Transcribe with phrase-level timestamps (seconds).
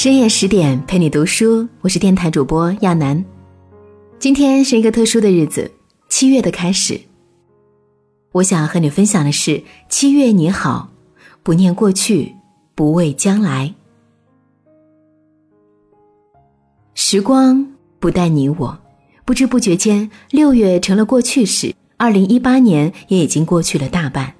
[0.00, 3.22] 深夜十点陪你读书，我是电台主播亚楠。
[4.18, 5.70] 今天是一个特殊的日子，
[6.08, 6.98] 七月的开始。
[8.32, 10.88] 我想和你分享的是：七月你好，
[11.42, 12.34] 不念过去，
[12.74, 13.74] 不畏将来。
[16.94, 18.78] 时光不待你我，
[19.26, 24.32] 不知不觉间，六月成了过去式，二零一八年也已经过去了大半。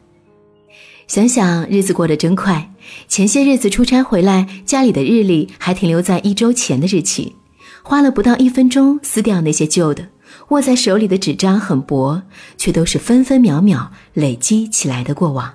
[1.10, 2.72] 想想日子过得真快，
[3.08, 7.34] 前些日子出差回来，家里的日历还停留在一周前的日期，
[7.82, 10.06] 花了不到一分钟撕掉那些旧的，
[10.50, 12.22] 握在手里的纸张很薄，
[12.56, 15.52] 却都是分分秒秒累积起来的过往。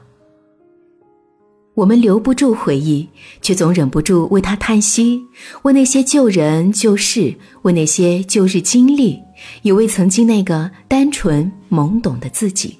[1.75, 3.07] 我们留不住回忆，
[3.41, 5.21] 却总忍不住为他叹息，
[5.61, 9.21] 为那些旧人旧事，为那些旧日经历，
[9.61, 12.75] 也为曾经那个单纯懵懂的自己。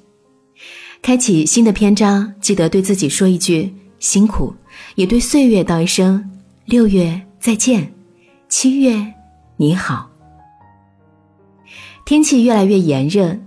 [1.01, 4.53] 开启新的篇章，记得对自己说一句辛苦，
[4.95, 6.31] 也对岁月道一声
[6.65, 7.93] 六月再见，
[8.49, 9.13] 七月
[9.57, 10.09] 你好。
[12.05, 13.37] 天气越来越炎热，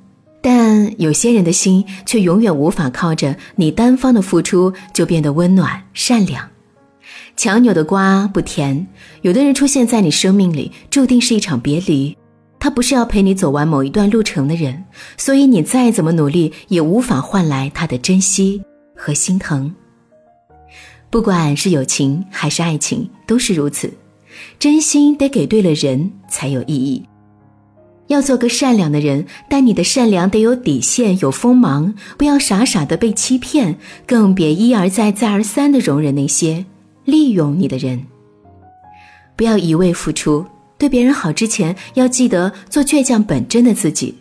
[0.41, 6.49] 但有些人的心却永远无法靠着你单方的付出就变得温暖善良。
[7.37, 8.85] 强扭的瓜不甜，
[9.23, 12.18] 有的人出现在你生命里，注定是一场别离。
[12.61, 14.85] 他不是要陪你走完某一段路程的人，
[15.17, 18.63] 所以你再怎么努力，也无法换来他的珍惜
[18.97, 19.75] 和心疼。
[21.11, 23.93] 不管是友情还是爱情，都是如此。
[24.59, 27.03] 真心得给对了人才有意义。
[28.09, 36.65] 要做个善良的人，但你的善良得有底线、有锋芒，不要傻傻的被欺骗，更别一而再、再而三的容忍那些
[37.05, 38.07] 利用你的人。
[39.37, 40.45] 不要一味付出。
[40.79, 44.17] 对别人好之前，要记得做倔强本真的自己，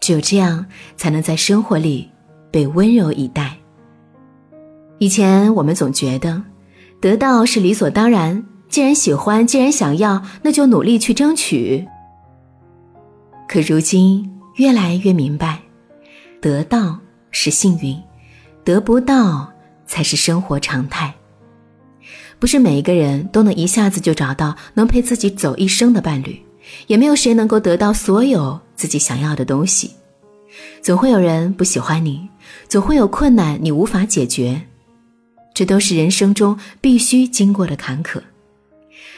[0.00, 2.10] 只有这样，才能在生活里
[2.50, 3.56] 被温柔以待。
[4.98, 6.42] 以前我们总觉得，
[7.00, 11.86] 得到是理所当然，既然喜欢，既然想要，那就努力去争取。
[13.48, 15.60] 可如今越来越明白，
[16.40, 16.98] 得到
[17.30, 17.96] 是幸运，
[18.64, 19.52] 得不到
[19.86, 21.14] 才是生活常态。
[22.42, 26.42] 不是每一个人都能一下子就找到能陪自己走一生的伴侣，
[26.88, 29.92] 也没有谁能够得到所有自己想要的东西。
[30.82, 32.28] 总会有人不喜欢你，
[32.68, 34.60] 总会有困难你无法解决，
[35.54, 38.20] 这都是人生中必须经过的坎坷。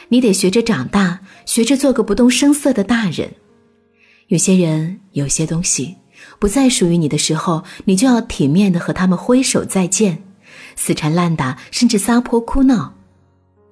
[0.09, 3.31] 你得学着长大，学着做个不动声色的大人。
[4.27, 5.95] 有些人，有些东西
[6.37, 10.21] 不再属于你的时候，你就要体面的和他们挥手再见，
[10.75, 12.93] 死缠烂打，甚至撒泼哭闹。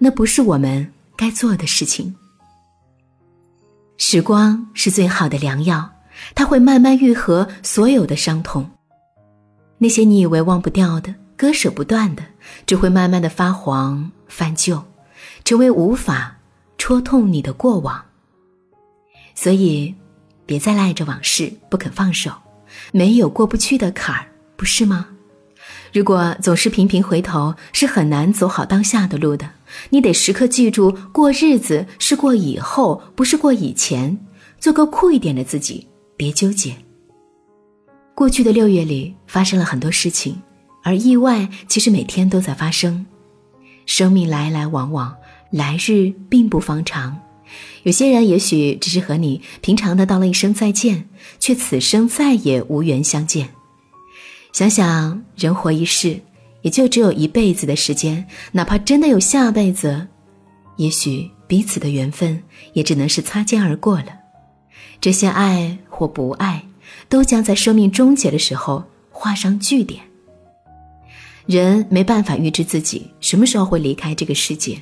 [0.03, 2.13] 那不是我们该做的事情。
[3.97, 5.89] 时光是最好的良药，
[6.35, 8.69] 它会慢慢愈合所有的伤痛。
[9.77, 12.23] 那些你以为忘不掉的、割舍不断的，
[12.65, 14.83] 只会慢慢的发黄泛旧，
[15.45, 16.35] 成为无法
[16.77, 18.03] 戳痛你的过往。
[19.33, 19.95] 所以，
[20.45, 22.29] 别再赖着往事不肯放手，
[22.91, 24.27] 没有过不去的坎儿，
[24.57, 25.07] 不是吗？
[25.93, 29.49] 如果总是频频回头，是很难走好当下的路的。
[29.89, 34.17] 你得时刻记住，过日子是过以后，不是过以前。
[34.59, 35.85] 做个酷一点的自己，
[36.15, 36.73] 别纠结。
[38.15, 40.41] 过去的六月里发生了很多事情，
[40.83, 43.05] 而意外其实每天都在发生。
[43.85, 45.13] 生命来来往往，
[45.51, 47.19] 来日并不方长。
[47.83, 51.09] 有些人也许只是和你平常的道了一声再见，
[51.39, 53.49] 却此生再也无缘相见。
[54.53, 56.21] 想想人活一世。
[56.63, 60.07] 也就只有一辈子的时间，哪怕真的有下辈子，
[60.77, 62.41] 也许彼此的缘分
[62.73, 64.07] 也只能是擦肩而过了。
[64.99, 66.63] 这些爱或不爱，
[67.09, 70.01] 都将在生命终结的时候画上句点。
[71.45, 74.81] 人没办法预知自己什么时候会离开这个世界，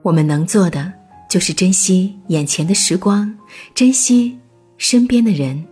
[0.00, 0.90] 我们能做的
[1.28, 3.32] 就是珍惜眼前的时光，
[3.74, 4.36] 珍惜
[4.78, 5.62] 身边的人。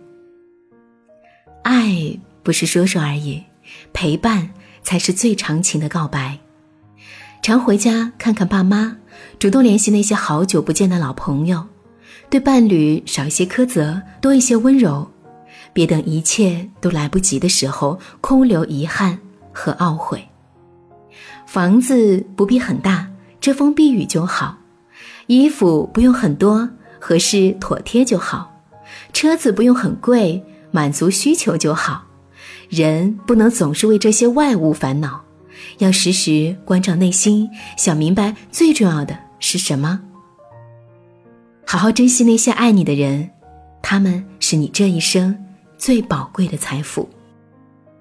[1.63, 3.41] 爱不是说说而已，
[3.91, 4.47] 陪伴。
[4.85, 6.39] 才是最长情的告白。
[7.41, 8.95] 常回家看看爸妈，
[9.37, 11.65] 主动联系那些好久不见的老朋友，
[12.29, 15.11] 对伴侣少一些苛责，多一些温柔。
[15.73, 19.19] 别等一切都来不及的时候，空留遗憾
[19.51, 20.25] 和懊悔。
[21.45, 23.07] 房子不必很大，
[23.41, 24.57] 遮风避雨就好；
[25.27, 28.47] 衣服不用很多，合适妥帖就好；
[29.11, 30.41] 车子不用很贵，
[30.71, 32.05] 满足需求就好。
[32.69, 35.23] 人不能总是为这些外物烦恼，
[35.77, 40.01] 要时时关照内心，想明白最重要的是什么。
[41.65, 43.29] 好好珍惜那些爱你的人，
[43.81, 45.35] 他们是你这一生
[45.77, 47.09] 最宝贵的财富。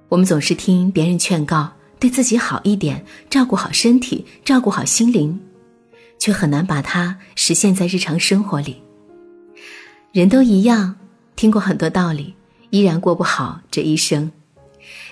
[0.09, 5.41] 我们总是听别人劝告，对自己好一点，照顾好身体，照顾好心灵，
[6.19, 8.83] 却很难把它实现在日常生活里。
[10.13, 10.95] 人都一样，
[11.35, 12.35] 听过很多道理，
[12.71, 14.31] 依然过不好这一生。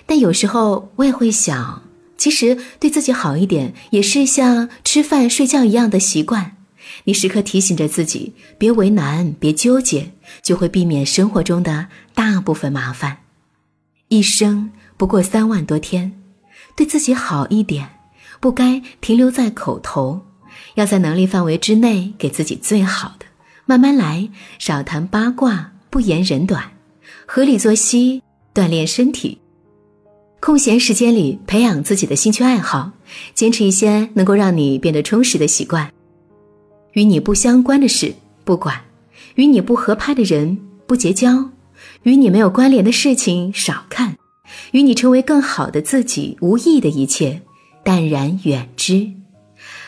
[0.05, 1.83] 但有时候我也会想，
[2.17, 6.57] 其实对自己好一点，也是像吃饭睡觉一样的习惯。
[7.05, 10.11] 你时刻提醒着自己，别为难，别纠结，
[10.41, 13.17] 就会避免生活中的大部分麻烦。
[14.09, 16.21] 一生不过三万多天，
[16.75, 17.89] 对自己好一点，
[18.39, 20.21] 不该停留在口头，
[20.75, 23.25] 要在能力范围之内给自己最好的，
[23.65, 24.29] 慢慢来，
[24.59, 26.71] 少谈八卦，不言人短，
[27.25, 28.21] 合理作息，
[28.53, 29.39] 锻炼身体。
[30.45, 32.91] 空闲时间里培养自己的兴趣爱好，
[33.33, 35.89] 坚持一些能够让你变得充实的习惯。
[36.91, 38.13] 与你不相关的事
[38.43, 38.81] 不管，
[39.35, 41.49] 与你不合拍的人不结交，
[42.01, 44.17] 与你没有关联的事情少看，
[44.73, 47.41] 与你成为更好的自己无益的一切
[47.81, 49.09] 淡然远之。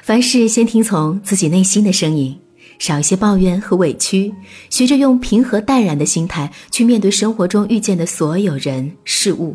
[0.04, 2.40] 凡事先听从自己内心的声音，
[2.80, 4.34] 少一些抱怨和委屈，
[4.70, 9.54] 学着用平和淡然的心态去面对生活中遇见的所有人事物。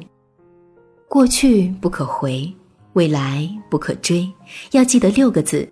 [1.11, 2.49] 过去不可回，
[2.93, 4.33] 未来不可追，
[4.71, 5.69] 要记得六个字：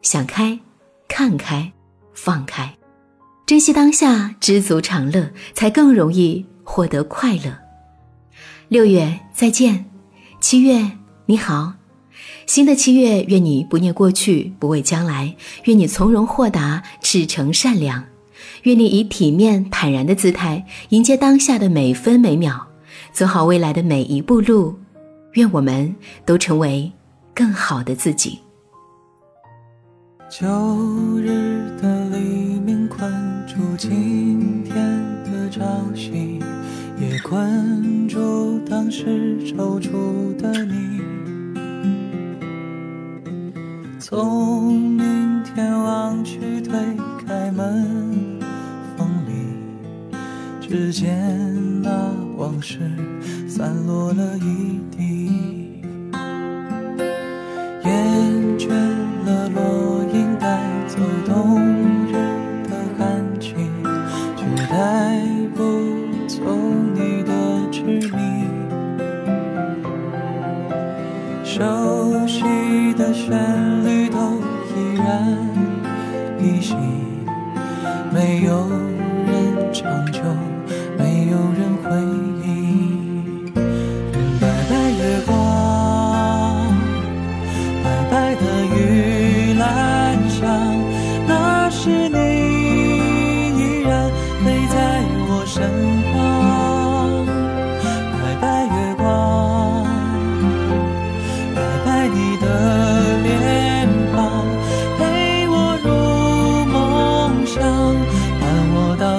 [0.00, 0.56] 想开、
[1.08, 1.72] 看开、
[2.14, 2.72] 放开，
[3.44, 7.52] 珍惜当下，知足常乐，才更容易获得快乐。
[8.68, 9.86] 六月再见，
[10.40, 10.88] 七月
[11.26, 11.72] 你好，
[12.46, 15.34] 新的七月，愿你不念过去，不畏将来，
[15.64, 18.04] 愿你从容豁达，赤诚善良，
[18.62, 22.69] 愿你以体面坦然的姿态迎接当下的每分每秒。
[23.12, 24.78] 走好未来的每一步路，
[25.32, 25.94] 愿我们
[26.24, 26.90] 都成为
[27.34, 28.38] 更好的自己。
[30.28, 30.46] 旧
[31.18, 32.18] 日的黎
[32.60, 33.12] 明困
[33.46, 34.74] 住今天
[35.24, 35.64] 的朝
[35.94, 36.38] 夕，
[36.98, 41.00] 也困住当时踌躇的你。
[43.98, 46.72] 从明天望去，推
[47.26, 48.40] 开门，
[48.96, 49.32] 风里
[50.60, 51.12] 只见。
[51.82, 51.90] 那
[52.50, 52.80] 往事
[53.48, 55.09] 散落了一地，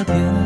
[0.03, 0.40] 天。